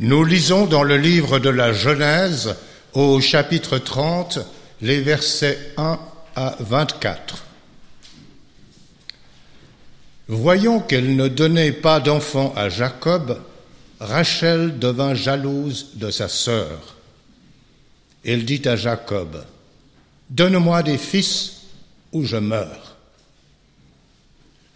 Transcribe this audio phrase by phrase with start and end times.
[0.00, 2.54] Nous lisons dans le livre de la Genèse,
[2.92, 4.38] au chapitre 30,
[4.80, 5.98] les versets 1
[6.36, 7.44] à 24.
[10.28, 13.40] Voyant qu'elle ne donnait pas d'enfant à Jacob,
[13.98, 16.94] Rachel devint jalouse de sa sœur.
[18.24, 19.44] Elle dit à Jacob,
[20.30, 21.62] Donne-moi des fils
[22.12, 22.96] ou je meurs.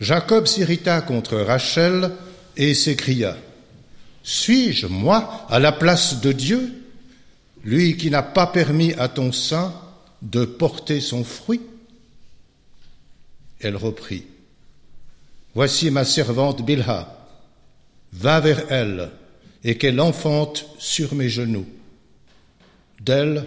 [0.00, 2.10] Jacob s'irrita contre Rachel
[2.56, 3.36] et s'écria,
[4.22, 6.72] suis-je, moi, à la place de Dieu,
[7.64, 9.74] lui qui n'a pas permis à ton sein
[10.22, 11.60] de porter son fruit?
[13.60, 14.24] Elle reprit,
[15.54, 17.14] Voici ma servante Bilha,
[18.12, 19.10] va vers elle
[19.64, 21.66] et qu'elle enfante sur mes genoux.
[23.00, 23.46] D'elle,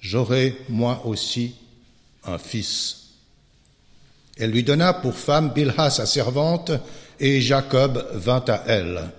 [0.00, 1.54] j'aurai moi aussi
[2.24, 3.08] un fils.
[4.38, 6.70] Elle lui donna pour femme Bilha sa servante,
[7.20, 9.10] et Jacob vint à elle.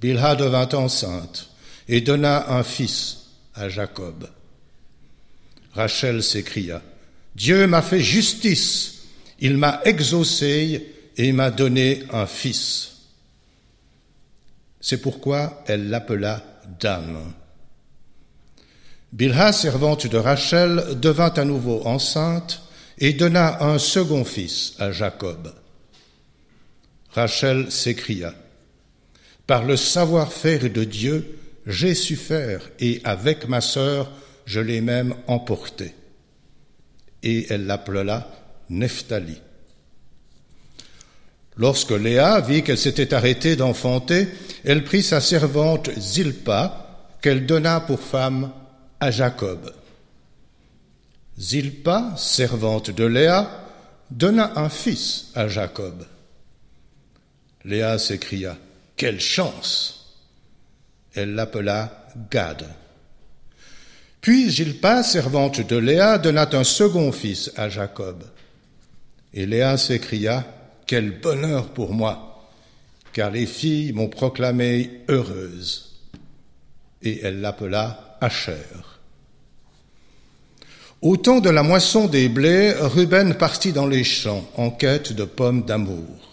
[0.00, 1.50] Bilha devint enceinte
[1.88, 4.28] et donna un fils à Jacob.
[5.74, 6.82] Rachel s'écria,
[7.34, 9.02] Dieu m'a fait justice,
[9.38, 12.92] il m'a exaucé et m'a donné un fils.
[14.80, 16.42] C'est pourquoi elle l'appela
[16.80, 17.34] Dame.
[19.12, 22.62] Bilha, servante de Rachel, devint à nouveau enceinte
[22.98, 25.52] et donna un second fils à Jacob.
[27.10, 28.32] Rachel s'écria,
[29.50, 34.12] par le savoir-faire de Dieu, j'ai su faire, et avec ma sœur,
[34.46, 35.92] je l'ai même emporté.
[37.24, 38.30] Et elle l'appela
[38.68, 39.40] Nephtali.
[41.56, 44.28] Lorsque Léa vit qu'elle s'était arrêtée d'enfanter,
[44.62, 48.52] elle prit sa servante Zilpa, qu'elle donna pour femme
[49.00, 49.74] à Jacob.
[51.36, 53.50] Zilpa, servante de Léa,
[54.12, 56.06] donna un fils à Jacob.
[57.64, 58.56] Léa s'écria,
[59.00, 60.18] quelle chance
[61.14, 62.66] Elle l'appela Gad.
[64.20, 68.22] Puis Gilpa, servante de Léa, donna un second fils à Jacob.
[69.32, 70.44] Et Léa s'écria,
[70.86, 72.46] Quel bonheur pour moi,
[73.14, 76.02] car les filles m'ont proclamée heureuse.
[77.02, 78.68] Et elle l'appela Asher.
[81.00, 85.24] Au temps de la moisson des blés, Ruben partit dans les champs en quête de
[85.24, 86.29] pommes d'amour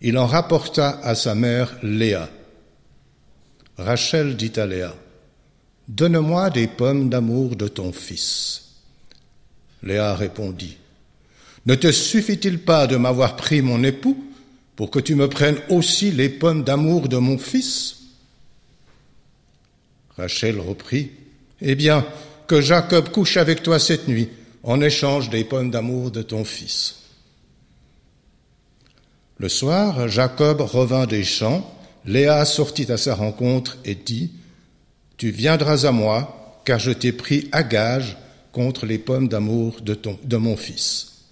[0.00, 2.28] il en rapporta à sa mère Léa.
[3.78, 4.94] Rachel dit à Léa,
[5.88, 8.62] Donne-moi des pommes d'amour de ton fils.
[9.82, 10.78] Léa répondit,
[11.66, 14.24] Ne te suffit-il pas de m'avoir pris mon époux
[14.74, 17.96] pour que tu me prennes aussi les pommes d'amour de mon fils?
[20.16, 21.10] Rachel reprit,
[21.60, 22.04] Eh bien,
[22.46, 24.28] que Jacob couche avec toi cette nuit
[24.62, 27.05] en échange des pommes d'amour de ton fils.
[29.38, 31.70] Le soir, Jacob revint des champs,
[32.06, 34.32] Léa sortit à sa rencontre et dit,
[35.18, 38.16] Tu viendras à moi, car je t'ai pris à gage
[38.52, 41.24] contre les pommes d'amour de, mon fils.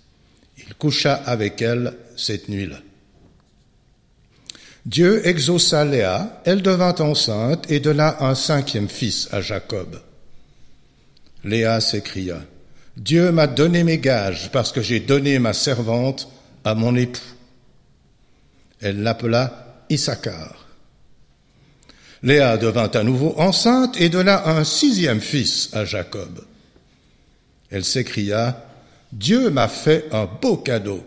[0.58, 2.76] Il coucha avec elle cette nuit-là.
[4.84, 9.98] Dieu exauça Léa, elle devint enceinte et donna un cinquième fils à Jacob.
[11.42, 12.42] Léa s'écria,
[12.98, 16.28] Dieu m'a donné mes gages parce que j'ai donné ma servante
[16.64, 17.33] à mon époux.
[18.84, 20.66] Elle l'appela Issachar.
[22.22, 26.44] Léa devint à nouveau enceinte et donna un sixième fils à Jacob.
[27.70, 28.62] Elle s'écria,
[29.10, 31.02] Dieu m'a fait un beau cadeau.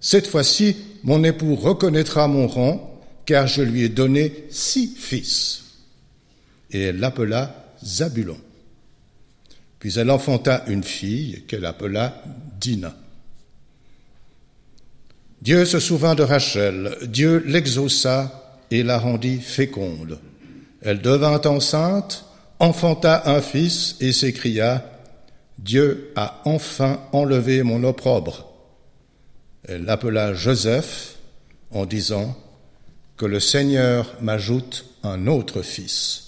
[0.00, 5.62] Cette fois-ci, mon époux reconnaîtra mon rang, car je lui ai donné six fils.
[6.72, 8.40] Et elle l'appela Zabulon.
[9.78, 12.24] Puis elle enfanta une fille qu'elle appela
[12.60, 12.92] Dina.
[15.42, 20.18] Dieu se souvint de Rachel, Dieu l'exauça et la rendit féconde.
[20.82, 22.26] Elle devint enceinte,
[22.58, 24.84] enfanta un fils et s'écria,
[25.58, 28.52] Dieu a enfin enlevé mon opprobre.
[29.66, 31.16] Elle l'appela Joseph
[31.70, 32.36] en disant,
[33.16, 36.26] Que le Seigneur m'ajoute un autre fils.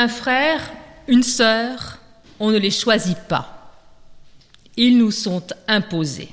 [0.00, 0.60] Un frère,
[1.08, 1.98] une sœur,
[2.38, 3.74] on ne les choisit pas.
[4.76, 6.28] Ils nous sont imposés.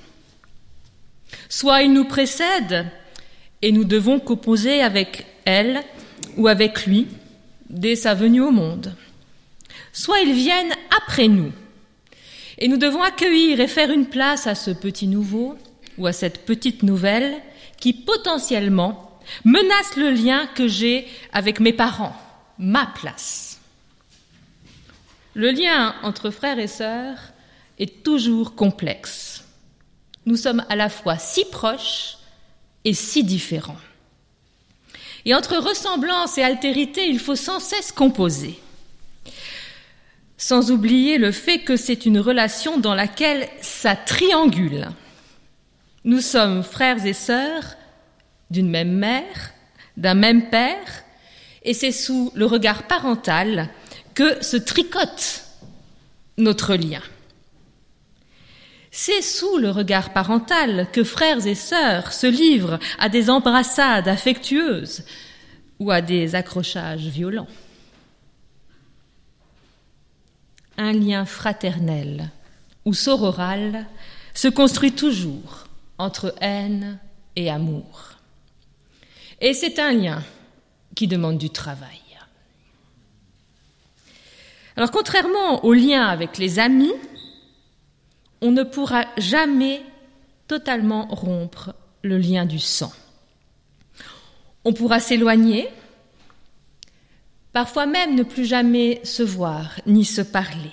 [1.50, 2.86] Soit ils nous précèdent
[3.64, 5.82] et nous devons composer avec elle
[6.38, 7.08] ou avec lui
[7.68, 8.94] dès sa venue au monde.
[9.94, 11.52] Soit ils viennent après nous
[12.60, 15.58] et nous devons accueillir et faire une place à ce petit nouveau
[15.98, 17.34] ou à cette petite nouvelle
[17.80, 22.16] qui potentiellement menace le lien que j'ai avec mes parents,
[22.60, 23.55] ma place.
[25.36, 27.18] Le lien entre frères et sœurs
[27.78, 29.44] est toujours complexe.
[30.26, 32.18] Nous sommes à la fois si proches
[32.86, 33.76] et si différents.
[35.26, 38.58] Et entre ressemblance et altérité, il faut sans cesse composer.
[40.38, 44.88] Sans oublier le fait que c'est une relation dans laquelle ça triangule.
[46.06, 47.76] Nous sommes frères et sœurs
[48.52, 49.52] d'une même mère,
[49.98, 51.04] d'un même père,
[51.64, 53.70] et c'est sous le regard parental
[54.16, 55.44] que se tricote
[56.38, 57.02] notre lien.
[58.90, 65.04] C'est sous le regard parental que frères et sœurs se livrent à des embrassades affectueuses
[65.80, 67.50] ou à des accrochages violents.
[70.78, 72.32] Un lien fraternel
[72.86, 73.86] ou sororal
[74.34, 75.68] se construit toujours
[75.98, 77.00] entre haine
[77.36, 78.14] et amour.
[79.42, 80.24] Et c'est un lien
[80.96, 82.05] qui demande du travail.
[84.76, 86.94] Alors contrairement au lien avec les amis,
[88.42, 89.82] on ne pourra jamais
[90.48, 91.74] totalement rompre
[92.04, 92.92] le lien du sang.
[94.66, 95.70] On pourra s'éloigner,
[97.54, 100.72] parfois même ne plus jamais se voir ni se parler.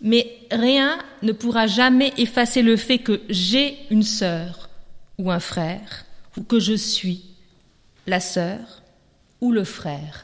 [0.00, 4.68] Mais rien ne pourra jamais effacer le fait que j'ai une sœur
[5.18, 6.04] ou un frère,
[6.36, 7.24] ou que je suis
[8.06, 8.82] la sœur
[9.40, 10.22] ou le frère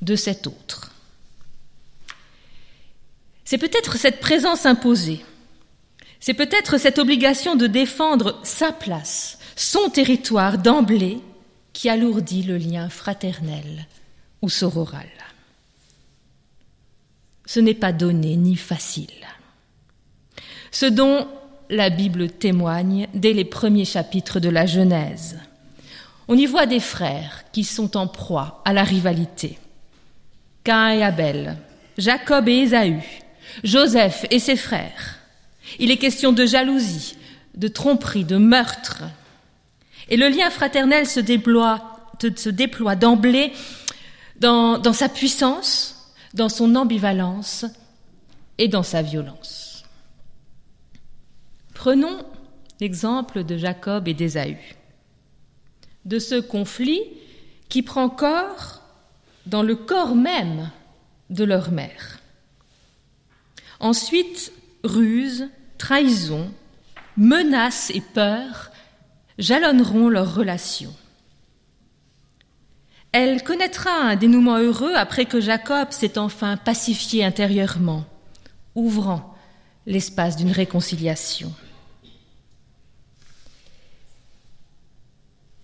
[0.00, 0.92] de cet autre.
[3.50, 5.24] C'est peut-être cette présence imposée,
[6.20, 11.18] c'est peut-être cette obligation de défendre sa place, son territoire d'emblée,
[11.72, 13.88] qui alourdit le lien fraternel
[14.40, 15.08] ou sororal.
[17.44, 19.26] Ce n'est pas donné ni facile.
[20.70, 21.26] Ce dont
[21.70, 25.40] la Bible témoigne dès les premiers chapitres de la Genèse.
[26.28, 29.58] On y voit des frères qui sont en proie à la rivalité.
[30.62, 31.56] Cain et Abel,
[31.98, 33.02] Jacob et Ésaü,
[33.64, 35.18] Joseph et ses frères.
[35.78, 37.16] Il est question de jalousie,
[37.54, 39.04] de tromperie, de meurtre.
[40.08, 41.86] Et le lien fraternel se déploie,
[42.96, 43.52] d'emblée
[44.40, 47.64] dans, dans sa puissance, dans son ambivalence
[48.58, 49.84] et dans sa violence.
[51.74, 52.24] Prenons
[52.80, 54.58] l'exemple de Jacob et d'Ésaü,
[56.04, 57.00] de ce conflit
[57.68, 58.82] qui prend corps
[59.46, 60.70] dans le corps même
[61.30, 62.19] de leur mère.
[63.80, 64.52] Ensuite,
[64.84, 65.48] ruse,
[65.78, 66.52] trahison,
[67.16, 68.70] menace et peur
[69.38, 70.94] jalonneront leur relation.
[73.12, 78.04] Elle connaîtra un dénouement heureux après que Jacob s'est enfin pacifié intérieurement,
[78.74, 79.34] ouvrant
[79.86, 81.52] l'espace d'une réconciliation.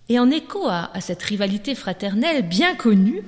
[0.09, 3.21] Et en écho à, cette rivalité fraternelle bien connue,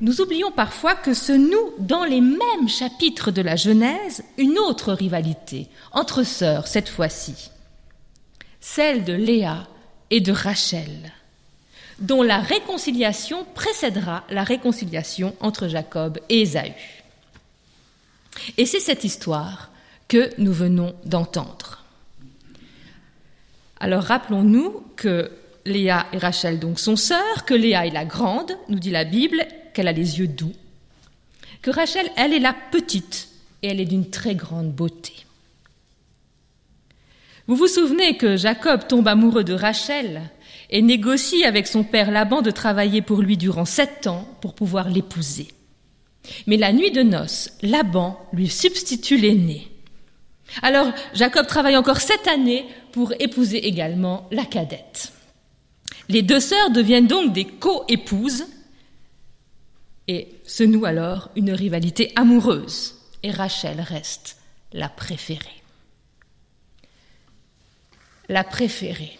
[0.00, 4.92] nous oublions parfois que se noue dans les mêmes chapitres de la Genèse une autre
[4.92, 7.50] rivalité, entre sœurs cette fois-ci,
[8.60, 9.68] celle de Léa
[10.10, 11.12] et de Rachel,
[11.98, 16.72] dont la réconciliation précédera la réconciliation entre Jacob et Ésaü.
[18.56, 19.70] Et c'est cette histoire
[20.08, 21.84] que nous venons d'entendre.
[23.78, 25.30] Alors rappelons-nous que
[25.64, 29.44] Léa et Rachel donc sont sœurs, que Léa est la grande, nous dit la Bible,
[29.72, 30.54] qu'elle a les yeux doux,
[31.62, 33.28] que Rachel, elle, est la petite
[33.62, 35.12] et elle est d'une très grande beauté.
[37.46, 40.22] Vous vous souvenez que Jacob tombe amoureux de Rachel
[40.70, 44.88] et négocie avec son père Laban de travailler pour lui durant sept ans pour pouvoir
[44.88, 45.48] l'épouser.
[46.46, 49.68] Mais la nuit de noces, Laban lui substitue l'aîné.
[50.62, 55.12] Alors Jacob travaille encore sept années pour épouser également la cadette.
[56.08, 58.44] Les deux sœurs deviennent donc des co-épouses
[60.08, 64.36] et se noue alors une rivalité amoureuse, et Rachel reste
[64.72, 65.62] la préférée.
[68.28, 69.18] La préférée,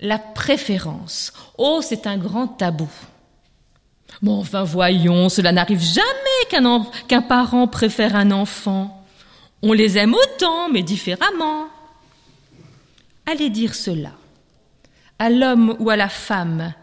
[0.00, 2.90] la préférence, oh, c'est un grand tabou.
[4.22, 9.04] Bon, enfin, voyons, cela n'arrive jamais qu'un parent préfère un enfant.
[9.62, 11.66] On les aime autant, mais différemment.
[13.26, 14.12] Allez dire cela
[15.18, 16.74] à l'homme ou à la femme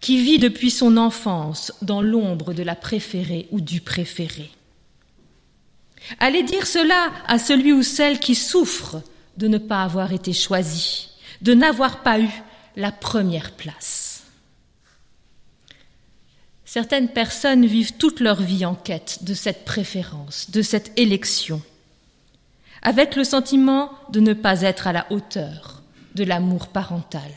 [0.00, 4.50] qui vit depuis son enfance dans l'ombre de la préférée ou du préféré.
[6.20, 9.02] Allez dire cela à celui ou celle qui souffre
[9.36, 11.10] de ne pas avoir été choisie,
[11.42, 12.30] de n'avoir pas eu
[12.76, 14.22] la première place.
[16.64, 21.62] Certaines personnes vivent toute leur vie en quête de cette préférence, de cette élection,
[22.82, 25.82] avec le sentiment de ne pas être à la hauteur
[26.14, 27.32] de l'amour parental.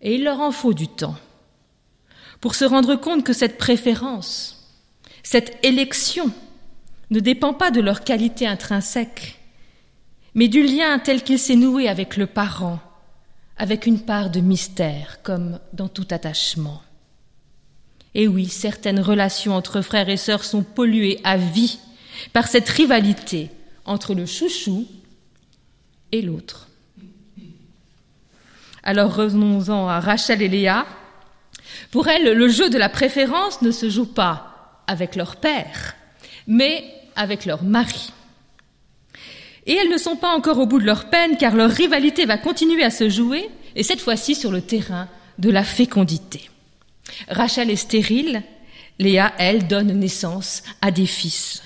[0.00, 1.16] Et il leur en faut du temps
[2.40, 4.78] pour se rendre compte que cette préférence,
[5.22, 6.30] cette élection,
[7.10, 9.38] ne dépend pas de leur qualité intrinsèque,
[10.34, 12.80] mais du lien tel qu'il s'est noué avec le parent,
[13.56, 16.82] avec une part de mystère, comme dans tout attachement.
[18.14, 21.78] Et oui, certaines relations entre frères et sœurs sont polluées à vie
[22.32, 23.50] par cette rivalité
[23.84, 24.86] entre le chouchou
[26.12, 26.67] et l'autre.
[28.88, 30.86] Alors revenons-en à Rachel et Léa.
[31.90, 35.94] Pour elles, le jeu de la préférence ne se joue pas avec leur père,
[36.46, 36.82] mais
[37.14, 38.14] avec leur mari.
[39.66, 42.38] Et elles ne sont pas encore au bout de leur peine car leur rivalité va
[42.38, 45.06] continuer à se jouer, et cette fois-ci sur le terrain
[45.38, 46.48] de la fécondité.
[47.28, 48.42] Rachel est stérile,
[48.98, 51.62] Léa, elle, donne naissance à des fils.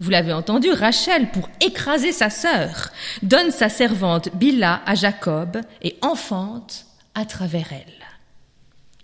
[0.00, 2.90] Vous l'avez entendu, Rachel, pour écraser sa sœur,
[3.22, 8.06] donne sa servante Bila à Jacob et enfante à travers elle.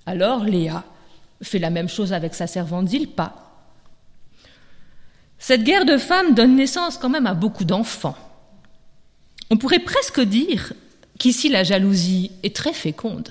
[0.06, 0.84] Alors Léa
[1.42, 3.34] fait la même chose avec sa servante Zilpa.
[5.38, 8.16] Cette guerre de femmes donne naissance quand même à beaucoup d'enfants.
[9.50, 10.72] On pourrait presque dire
[11.18, 13.30] qu'ici la jalousie est très féconde.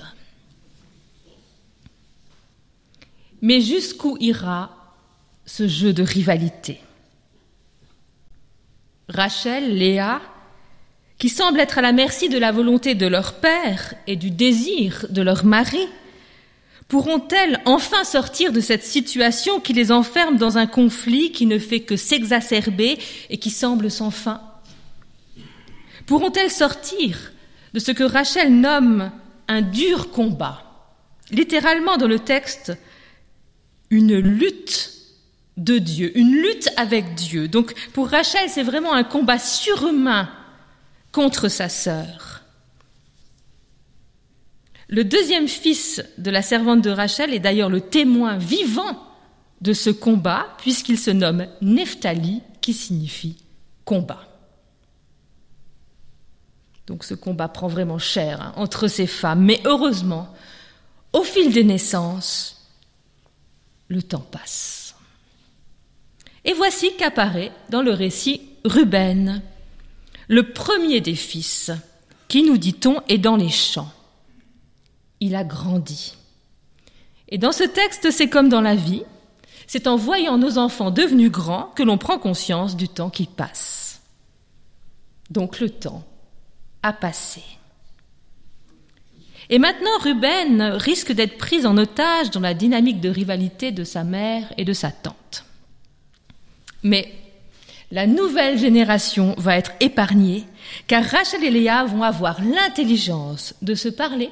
[3.40, 4.70] Mais jusqu'où ira
[5.46, 6.80] ce jeu de rivalité?
[9.14, 10.20] Rachel, Léa,
[11.18, 15.06] qui semblent être à la merci de la volonté de leur père et du désir
[15.10, 15.86] de leur mari,
[16.88, 21.80] pourront-elles enfin sortir de cette situation qui les enferme dans un conflit qui ne fait
[21.80, 22.98] que s'exacerber
[23.30, 24.42] et qui semble sans fin?
[26.06, 27.32] Pourront-elles sortir
[27.72, 29.12] de ce que Rachel nomme
[29.48, 30.62] un dur combat?
[31.30, 32.76] Littéralement dans le texte,
[33.90, 34.93] une lutte
[35.56, 37.48] de Dieu, une lutte avec Dieu.
[37.48, 40.28] Donc pour Rachel, c'est vraiment un combat surhumain
[41.12, 42.42] contre sa sœur.
[44.88, 49.02] Le deuxième fils de la servante de Rachel est d'ailleurs le témoin vivant
[49.60, 53.36] de ce combat, puisqu'il se nomme Nephtali, qui signifie
[53.84, 54.28] combat.
[56.86, 60.28] Donc ce combat prend vraiment cher hein, entre ces femmes, mais heureusement,
[61.14, 62.68] au fil des naissances,
[63.88, 64.83] le temps passe.
[66.44, 69.42] Et voici qu'apparaît dans le récit Ruben,
[70.28, 71.70] le premier des fils,
[72.28, 73.92] qui, nous dit-on, est dans les champs
[75.24, 76.16] il a grandi.
[77.28, 79.04] Et dans ce texte, c'est comme dans la vie,
[79.66, 84.02] c'est en voyant nos enfants devenus grands que l'on prend conscience du temps qui passe.
[85.30, 86.04] Donc le temps
[86.82, 87.42] a passé.
[89.48, 94.04] Et maintenant, Ruben risque d'être pris en otage dans la dynamique de rivalité de sa
[94.04, 95.44] mère et de sa tante.
[96.84, 97.12] Mais
[97.90, 100.44] la nouvelle génération va être épargnée,
[100.86, 104.30] car Rachel et Léa vont avoir l'intelligence de se parler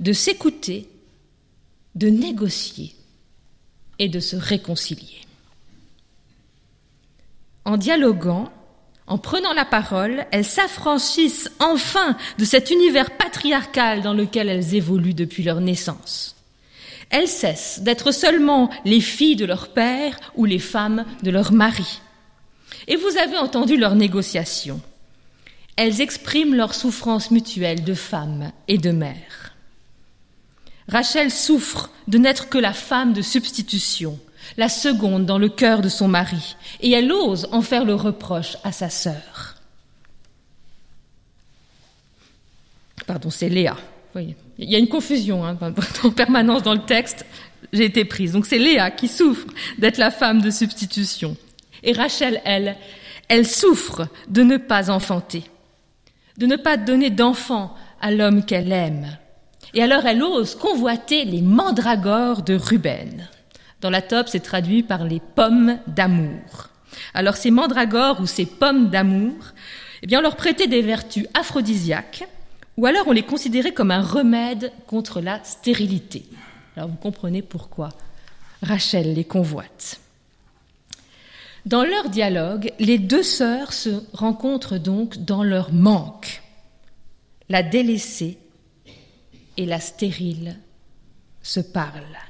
[0.00, 0.88] de s'écouter,
[1.94, 2.94] de négocier
[3.98, 5.22] et de se réconcilier.
[7.64, 8.52] En dialoguant,
[9.06, 15.14] en prenant la parole, elles s'affranchissent enfin de cet univers patriarcal dans lequel elles évoluent
[15.14, 16.35] depuis leur naissance.
[17.10, 22.00] Elles cessent d'être seulement les filles de leur père ou les femmes de leur mari.
[22.88, 24.80] Et vous avez entendu leurs négociations.
[25.76, 29.54] Elles expriment leur souffrance mutuelle de femme et de mère.
[30.88, 34.18] Rachel souffre de n'être que la femme de substitution,
[34.56, 38.56] la seconde dans le cœur de son mari, et elle ose en faire le reproche
[38.62, 39.56] à sa sœur.
[43.06, 43.76] Pardon, c'est Léa.
[44.20, 45.58] Il y a une confusion hein,
[46.04, 47.26] en permanence dans le texte.
[47.72, 48.32] J'ai été prise.
[48.32, 49.46] Donc c'est Léa qui souffre
[49.78, 51.36] d'être la femme de substitution.
[51.82, 52.76] Et Rachel, elle,
[53.28, 55.44] elle souffre de ne pas enfanter,
[56.38, 59.18] de ne pas donner d'enfant à l'homme qu'elle aime.
[59.74, 63.28] Et alors elle ose convoiter les mandragores de Ruben.
[63.80, 66.70] Dans la top, c'est traduit par les pommes d'amour.
[67.14, 69.34] Alors ces mandragores ou ces pommes d'amour,
[70.02, 72.26] eh bien leur prêtait des vertus aphrodisiaques,
[72.76, 76.24] ou alors on les considérait comme un remède contre la stérilité.
[76.76, 77.90] Alors vous comprenez pourquoi
[78.62, 80.00] Rachel les convoite.
[81.64, 86.42] Dans leur dialogue, les deux sœurs se rencontrent donc dans leur manque.
[87.48, 88.38] La délaissée
[89.56, 90.58] et la stérile
[91.42, 92.20] se parlent.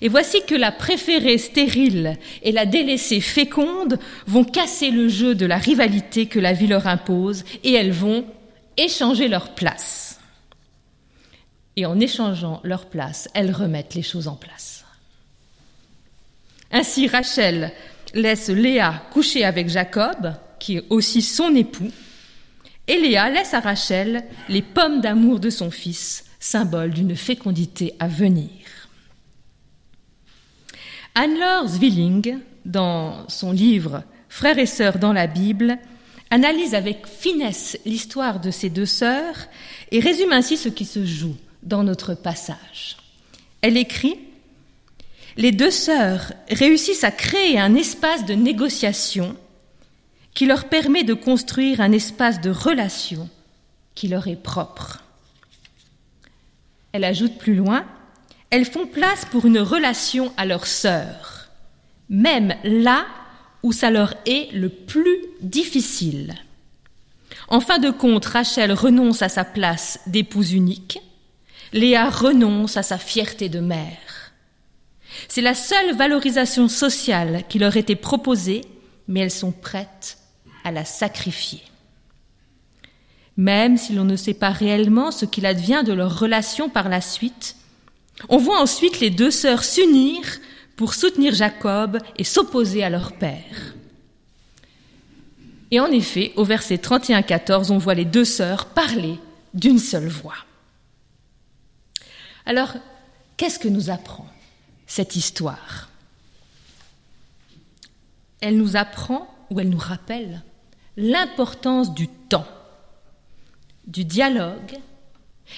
[0.00, 5.46] Et voici que la préférée stérile et la délaissée féconde vont casser le jeu de
[5.46, 8.24] la rivalité que la vie leur impose et elles vont
[8.84, 10.20] échanger leur place.
[11.76, 14.84] Et en échangeant leur place, elles remettent les choses en place.
[16.72, 17.72] Ainsi, Rachel
[18.14, 21.90] laisse Léa coucher avec Jacob, qui est aussi son époux,
[22.86, 28.08] et Léa laisse à Rachel les pommes d'amour de son fils, symbole d'une fécondité à
[28.08, 28.50] venir.
[31.14, 35.78] Anne-Laure Zwilling, dans son livre Frères et sœurs dans la Bible,
[36.30, 39.36] analyse avec finesse l'histoire de ces deux sœurs
[39.90, 42.96] et résume ainsi ce qui se joue dans notre passage.
[43.62, 44.16] Elle écrit
[45.36, 49.36] Les deux sœurs réussissent à créer un espace de négociation
[50.34, 53.28] qui leur permet de construire un espace de relation
[53.94, 55.02] qui leur est propre.
[56.92, 57.84] Elle ajoute plus loin
[58.50, 61.48] elles font place pour une relation à leur sœur,
[62.08, 63.06] même là
[63.62, 66.34] où ça leur est le plus difficile.
[67.48, 71.00] En fin de compte, Rachel renonce à sa place d'épouse unique,
[71.72, 74.32] Léa renonce à sa fierté de mère.
[75.28, 78.62] C'est la seule valorisation sociale qui leur était proposée,
[79.08, 80.18] mais elles sont prêtes
[80.64, 81.62] à la sacrifier.
[83.36, 87.00] Même si l'on ne sait pas réellement ce qu'il advient de leur relation par la
[87.00, 87.56] suite,
[88.28, 90.20] on voit ensuite les deux sœurs s'unir
[90.80, 93.74] pour soutenir Jacob et s'opposer à leur père.
[95.70, 99.18] Et en effet, au verset 31-14, on voit les deux sœurs parler
[99.52, 100.38] d'une seule voix.
[102.46, 102.72] Alors,
[103.36, 104.26] qu'est-ce que nous apprend
[104.86, 105.90] cette histoire?
[108.40, 110.40] Elle nous apprend, ou elle nous rappelle,
[110.96, 112.48] l'importance du temps,
[113.86, 114.78] du dialogue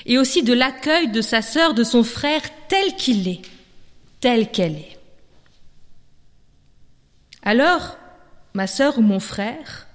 [0.04, 3.42] et aussi de l'accueil de sa sœur, de son frère tel qu'il est,
[4.18, 4.98] tel qu'elle est.
[7.42, 7.96] Alors,
[8.54, 9.88] ma sœur ou mon frère,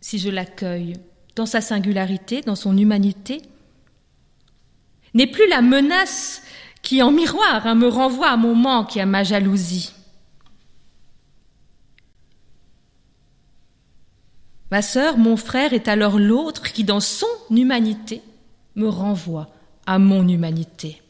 [0.00, 0.94] si je l'accueille
[1.34, 3.42] dans sa singularité, dans son humanité,
[5.12, 6.42] n'est plus la menace
[6.82, 9.92] qui, en miroir, hein, me renvoie à mon manque et à ma jalousie.
[14.70, 18.22] Ma sœur, mon frère est alors l'autre qui, dans son humanité,
[18.74, 19.48] me renvoie
[19.86, 21.02] à mon humanité.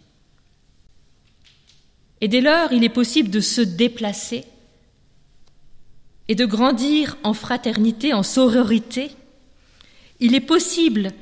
[2.21, 4.45] Et dès lors, il est possible de se déplacer
[6.29, 9.11] et de grandir en fraternité, en sororité.
[10.21, 11.13] Il est possible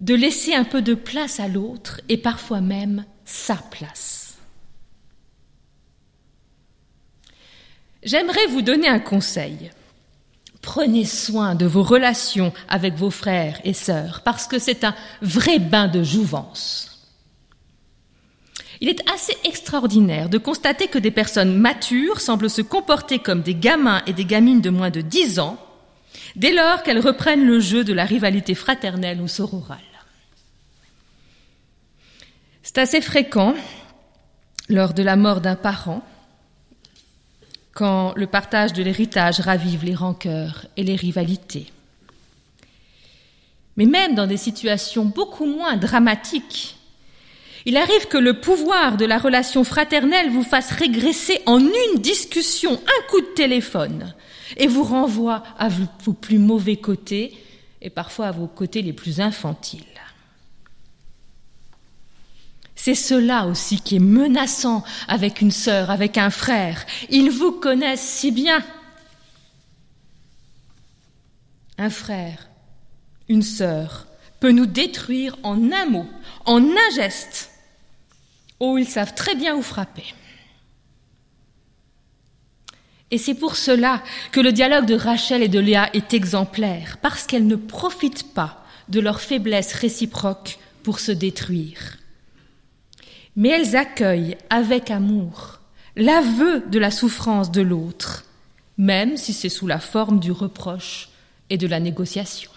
[0.00, 4.38] de laisser un peu de place à l'autre et parfois même sa place.
[8.02, 9.70] J'aimerais vous donner un conseil.
[10.62, 15.58] Prenez soin de vos relations avec vos frères et sœurs, parce que c'est un vrai
[15.58, 16.97] bain de jouvence.
[18.80, 23.54] Il est assez extraordinaire de constater que des personnes matures semblent se comporter comme des
[23.54, 25.58] gamins et des gamines de moins de dix ans,
[26.36, 29.78] dès lors qu'elles reprennent le jeu de la rivalité fraternelle ou sororale.
[32.62, 33.54] C'est assez fréquent,
[34.68, 36.04] lors de la mort d'un parent,
[37.72, 41.72] quand le partage de l'héritage ravive les rancœurs et les rivalités.
[43.76, 46.77] Mais même dans des situations beaucoup moins dramatiques,
[47.68, 52.72] il arrive que le pouvoir de la relation fraternelle vous fasse régresser en une discussion,
[52.72, 54.14] un coup de téléphone,
[54.56, 57.36] et vous renvoie à vos plus mauvais côtés
[57.82, 59.84] et parfois à vos côtés les plus infantiles.
[62.74, 66.86] C'est cela aussi qui est menaçant avec une sœur, avec un frère.
[67.10, 68.64] Ils vous connaissent si bien.
[71.76, 72.48] Un frère,
[73.28, 74.06] une sœur
[74.40, 76.06] peut nous détruire en un mot,
[76.46, 77.50] en un geste.
[78.60, 80.14] Oh, ils savent très bien où frapper.
[83.10, 87.26] Et c'est pour cela que le dialogue de Rachel et de Léa est exemplaire, parce
[87.26, 91.98] qu'elles ne profitent pas de leur faiblesse réciproque pour se détruire
[93.38, 95.60] mais elles accueillent avec amour
[95.94, 98.24] l'aveu de la souffrance de l'autre,
[98.78, 101.08] même si c'est sous la forme du reproche
[101.48, 102.50] et de la négociation.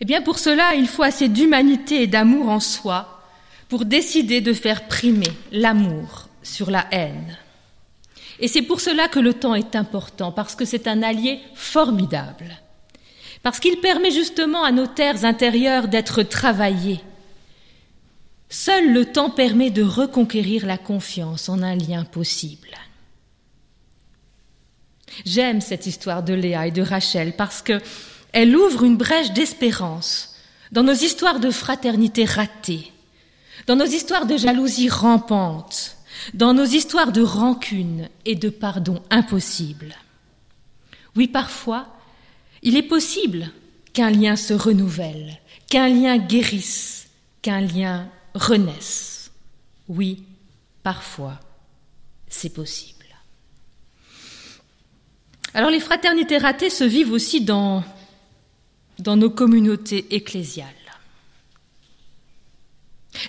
[0.00, 3.15] Eh bien, pour cela, il faut assez d'humanité et d'amour en soi
[3.68, 7.36] pour décider de faire primer l'amour sur la haine.
[8.38, 12.56] Et c'est pour cela que le temps est important, parce que c'est un allié formidable,
[13.42, 17.00] parce qu'il permet justement à nos terres intérieures d'être travaillées,
[18.48, 22.76] Seul le temps permet de reconquérir la confiance en un lien possible.
[25.24, 30.36] J'aime cette histoire de Léa et de Rachel parce qu'elle ouvre une brèche d'espérance
[30.72, 32.92] dans nos histoires de fraternité ratées,
[33.66, 35.96] dans nos histoires de jalousie rampante,
[36.34, 39.94] dans nos histoires de rancune et de pardon impossible.
[41.14, 41.86] Oui, parfois,
[42.62, 43.50] il est possible
[43.92, 45.38] qu'un lien se renouvelle,
[45.68, 47.08] qu'un lien guérisse,
[47.42, 49.30] qu'un lien renaisse.
[49.88, 50.24] Oui,
[50.82, 51.40] parfois,
[52.28, 52.96] c'est possible.
[55.54, 57.82] Alors les fraternités ratées se vivent aussi dans,
[59.06, 60.68] nos communautés ecclésiales.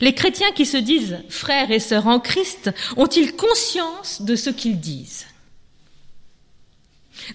[0.01, 4.79] Les chrétiens qui se disent frères et sœurs en Christ ont-ils conscience de ce qu'ils
[4.79, 5.25] disent?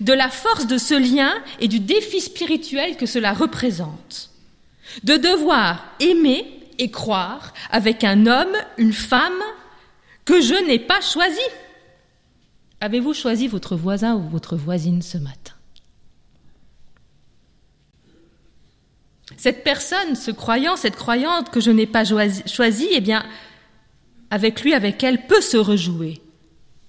[0.00, 4.30] De la force de ce lien et du défi spirituel que cela représente.
[5.02, 6.46] De devoir aimer
[6.78, 9.42] et croire avec un homme, une femme
[10.24, 11.40] que je n'ai pas choisi.
[12.80, 15.51] Avez-vous choisi votre voisin ou votre voisine ce matin?
[19.36, 23.24] Cette personne, ce croyant, cette croyante que je n'ai pas choisie, eh bien,
[24.30, 26.20] avec lui, avec elle, peut se rejouer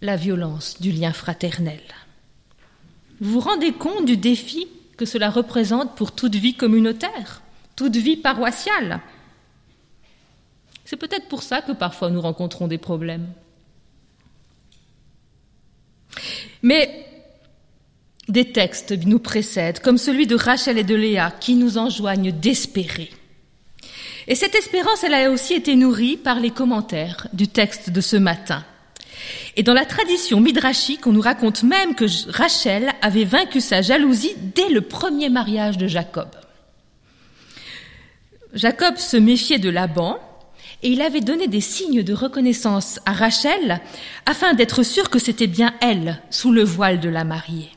[0.01, 1.82] la violence du lien fraternel.
[3.21, 7.41] Vous vous rendez compte du défi que cela représente pour toute vie communautaire,
[7.75, 9.01] toute vie paroissiale?
[10.86, 13.27] C'est peut-être pour ça que parfois nous rencontrons des problèmes.
[16.62, 17.08] Mais
[18.27, 23.09] des textes nous précèdent, comme celui de Rachel et de Léa, qui nous enjoignent d'espérer.
[24.27, 28.15] Et cette espérance, elle a aussi été nourrie par les commentaires du texte de ce
[28.15, 28.63] matin.
[29.55, 34.36] Et dans la tradition midrashique, on nous raconte même que Rachel avait vaincu sa jalousie
[34.55, 36.29] dès le premier mariage de Jacob.
[38.53, 40.19] Jacob se méfiait de Laban,
[40.81, 43.79] et il avait donné des signes de reconnaissance à Rachel
[44.25, 47.71] afin d'être sûr que c'était bien elle sous le voile de la mariée.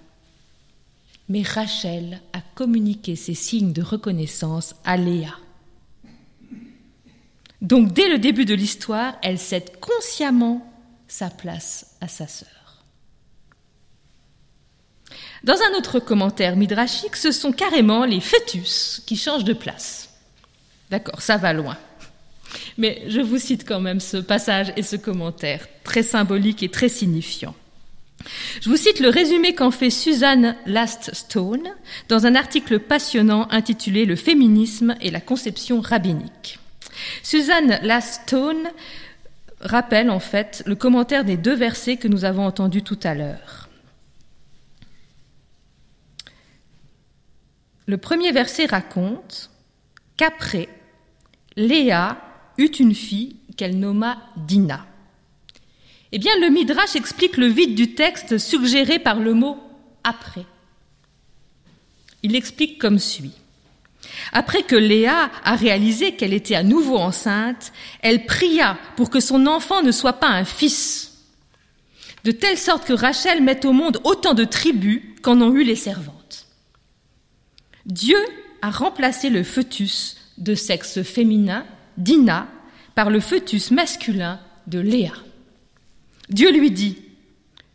[1.28, 5.34] Mais Rachel a communiqué ces signes de reconnaissance à Léa.
[7.62, 10.72] Donc dès le début de l'histoire, elle cède consciemment
[11.08, 12.48] sa place à sa sœur.
[15.44, 20.10] Dans un autre commentaire midrashique, ce sont carrément les fœtus qui changent de place.
[20.90, 21.76] D'accord, ça va loin.
[22.78, 26.88] Mais je vous cite quand même ce passage et ce commentaire, très symbolique et très
[26.88, 27.54] signifiant.
[28.60, 31.68] Je vous cite le résumé qu'en fait Suzanne Last-Stone
[32.08, 36.58] dans un article passionnant intitulé Le féminisme et la conception rabbinique.
[37.22, 38.70] Suzanne Last-Stone
[39.60, 43.68] rappelle en fait le commentaire des deux versets que nous avons entendus tout à l'heure.
[47.86, 49.50] Le premier verset raconte
[50.16, 50.68] qu'après,
[51.56, 52.18] Léa
[52.58, 54.86] eut une fille qu'elle nomma Dina.
[56.12, 59.58] Eh bien, le Midrash explique le vide du texte suggéré par le mot
[60.04, 60.46] après.
[62.22, 63.34] Il explique comme suit.
[64.32, 69.46] Après que Léa a réalisé qu'elle était à nouveau enceinte, elle pria pour que son
[69.46, 71.16] enfant ne soit pas un fils,
[72.24, 75.76] de telle sorte que Rachel mette au monde autant de tribus qu'en ont eu les
[75.76, 76.46] servantes.
[77.84, 78.18] Dieu
[78.62, 81.64] a remplacé le fœtus de sexe féminin
[81.96, 82.48] Dina
[82.96, 85.12] par le fœtus masculin de Léa.
[86.28, 86.98] Dieu lui dit,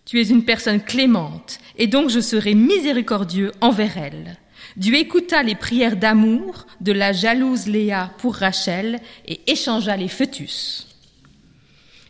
[0.06, 4.38] Tu es une personne clémente, et donc je serai miséricordieux envers elle.
[4.78, 10.88] Dieu écouta les prières d'amour de la jalouse Léa pour Rachel et échangea les fœtus.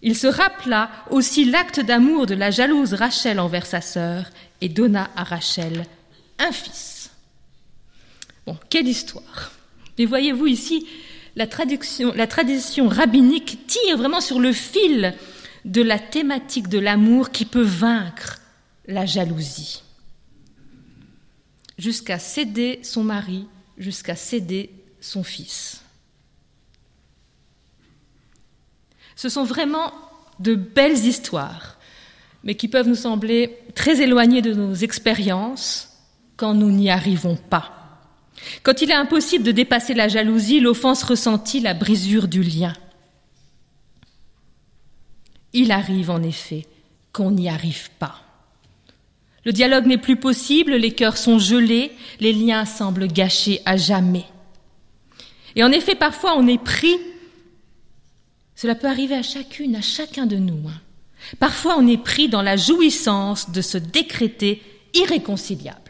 [0.04, 4.26] Il se rappela aussi l'acte d'amour de la jalouse Rachel envers sa sœur
[4.60, 5.86] et donna à Rachel
[6.40, 7.12] un fils.
[8.46, 9.52] Bon, quelle histoire.
[9.98, 10.88] Mais voyez-vous ici,
[11.36, 11.46] la,
[12.16, 15.14] la tradition rabbinique tire vraiment sur le fil
[15.66, 18.40] de la thématique de l'amour qui peut vaincre
[18.88, 19.84] la jalousie,
[21.78, 23.48] jusqu'à céder son mari,
[23.78, 25.84] jusqu'à céder son fils.
[29.16, 29.94] Ce sont vraiment
[30.40, 31.78] de belles histoires,
[32.44, 35.90] mais qui peuvent nous sembler très éloignées de nos expériences
[36.38, 37.82] quand nous n'y arrivons pas.
[38.64, 42.74] Quand il est impossible de dépasser la jalousie, l'offense ressentie, la brisure du lien.
[45.54, 46.66] Il arrive en effet
[47.14, 48.22] qu'on n'y arrive pas.
[49.44, 54.26] Le dialogue n'est plus possible, les cœurs sont gelés, les liens semblent gâchés à jamais.
[55.56, 56.96] Et en effet, parfois on est pris,
[58.56, 60.70] cela peut arriver à chacune, à chacun de nous.
[60.70, 60.80] Hein.
[61.40, 64.62] Parfois on est pris dans la jouissance de se décréter
[64.94, 65.81] irréconciliable.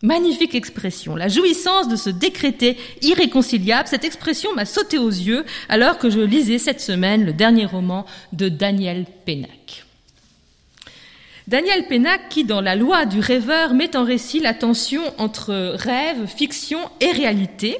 [0.00, 3.88] Magnifique expression, la jouissance de se décréter irréconciliable.
[3.88, 8.06] Cette expression m'a sauté aux yeux alors que je lisais cette semaine le dernier roman
[8.32, 9.84] de Daniel Pénac.
[11.48, 16.26] Daniel Pénac qui, dans La loi du rêveur, met en récit la tension entre rêve,
[16.26, 17.78] fiction et réalité.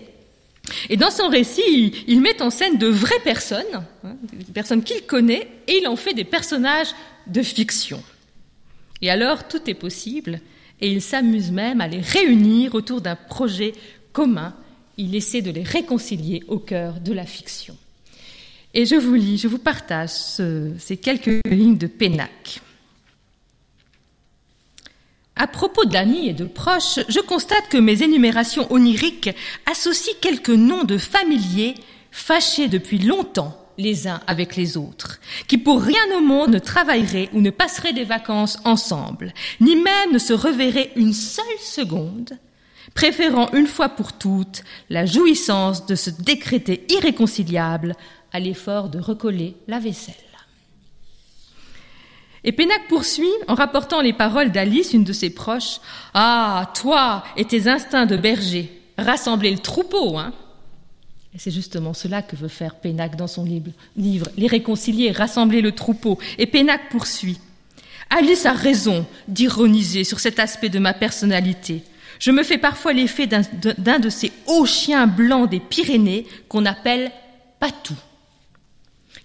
[0.88, 5.02] Et dans son récit, il, met en scène de vraies personnes, hein, des personnes qu'il
[5.02, 6.88] connaît, et il en fait des personnages
[7.26, 8.02] de fiction.
[9.02, 10.40] Et alors, tout est possible,
[10.80, 13.72] et il s'amuse même à les réunir autour d'un projet
[14.12, 14.54] commun.
[14.96, 17.76] Il essaie de les réconcilier au cœur de la fiction.
[18.74, 22.60] Et je vous lis, je vous partage ces quelques lignes de Pénac.
[25.36, 29.30] À propos d'amis et de proches, je constate que mes énumérations oniriques
[29.66, 31.74] associent quelques noms de familiers
[32.10, 37.30] fâchés depuis longtemps les uns avec les autres, qui pour rien au monde ne travailleraient
[37.32, 42.36] ou ne passeraient des vacances ensemble, ni même ne se reverraient une seule seconde,
[42.94, 47.94] préférant une fois pour toutes la jouissance de se décréter irréconciliable
[48.32, 50.14] à l'effort de recoller la vaisselle.
[52.44, 55.80] Et Pénac poursuit en rapportant les paroles d'Alice, une de ses proches.
[56.14, 60.32] Ah, toi et tes instincts de berger, rassembler le troupeau, hein
[61.36, 66.18] c'est justement cela que veut faire Pénac dans son livre, les réconcilier, rassembler le troupeau.
[66.38, 67.38] Et Pénac poursuit.
[68.10, 71.82] Alice a raison d'ironiser sur cet aspect de ma personnalité.
[72.18, 77.12] Je me fais parfois l'effet d'un de ces hauts chiens blancs des Pyrénées qu'on appelle
[77.60, 77.96] patous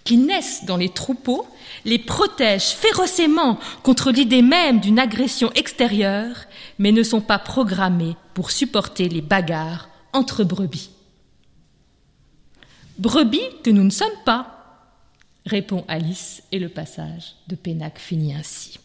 [0.04, 1.48] qui naissent dans les troupeaux,
[1.86, 6.36] les protègent férocement contre l'idée même d'une agression extérieure,
[6.78, 10.90] mais ne sont pas programmés pour supporter les bagarres entre brebis.
[13.04, 14.88] Brebis que nous ne sommes pas,
[15.46, 18.80] répond Alice, et le passage de Pénac finit ainsi.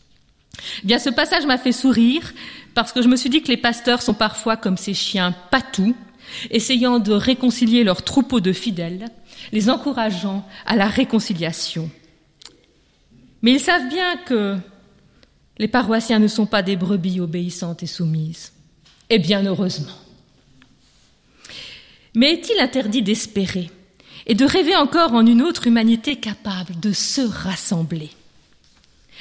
[0.83, 2.35] Bien, ce passage m'a fait sourire
[2.75, 5.95] parce que je me suis dit que les pasteurs sont parfois comme ces chiens patous,
[6.51, 9.07] essayant de réconcilier leurs troupeaux de fidèles,
[9.53, 11.89] les encourageant à la réconciliation.
[13.43, 14.57] Mais ils savent bien que
[15.59, 18.53] les paroissiens ne sont pas des brebis obéissantes et soumises.
[19.11, 19.95] Et bien heureusement.
[22.17, 23.71] Mais est-il interdit d'espérer
[24.29, 28.11] et de rêver encore en une autre humanité capable de se rassembler.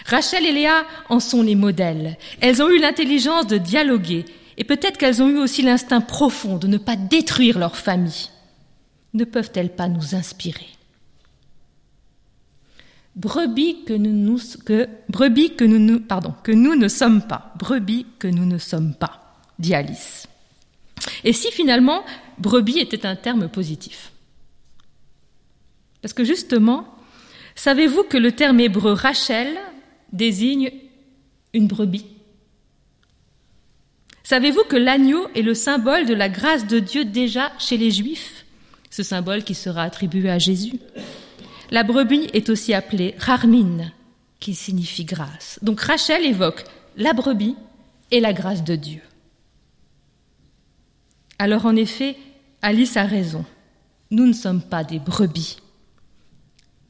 [0.06, 2.17] Rachel et Léa en sont les modèles.
[2.39, 4.26] Elles ont eu l'intelligence de dialoguer
[4.58, 8.30] et peut-être qu'elles ont eu aussi l'instinct profond de ne pas détruire leur famille.
[9.13, 10.67] Ne peuvent-elles pas nous inspirer?
[13.15, 14.88] Brebis que nous, que,
[16.54, 20.28] nous ne sommes pas, brebis que nous ne sommes pas, dit Alice.
[21.24, 22.04] Et si finalement
[22.38, 24.12] brebis était un terme positif?
[26.02, 26.88] Parce que justement,
[27.56, 29.58] savez-vous que le terme hébreu Rachel
[30.12, 30.72] désigne
[31.54, 32.06] une brebis?
[34.24, 38.46] Savez-vous que l'agneau est le symbole de la grâce de Dieu déjà chez les Juifs?
[38.90, 40.80] Ce symbole qui sera attribué à Jésus.
[41.72, 43.92] La brebis est aussi appelée Rarmine,
[44.40, 45.60] qui signifie grâce.
[45.62, 46.64] Donc Rachel évoque
[46.98, 47.56] la brebis
[48.12, 49.02] et la grâce de Dieu.
[51.40, 52.18] Alors en effet,
[52.62, 53.46] Alice a raison.
[54.12, 55.58] Nous ne sommes pas des brebis.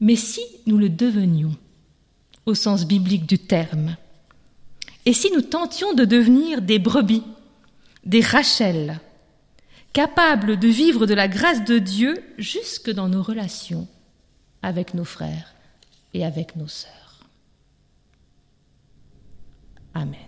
[0.00, 1.56] Mais si nous le devenions,
[2.46, 3.96] au sens biblique du terme,
[5.04, 7.22] et si nous tentions de devenir des brebis,
[8.04, 9.00] des Rachel,
[9.92, 13.88] capables de vivre de la grâce de Dieu jusque dans nos relations
[14.62, 15.54] avec nos frères
[16.14, 17.20] et avec nos sœurs.
[19.94, 20.27] Amen.